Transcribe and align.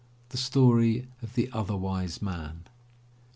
The 0.29 0.37
Story 0.37 1.05
of 1.21 1.35
the 1.35 1.47
Other 1.53 1.77
Wise 1.77 2.23
Man. 2.23 2.63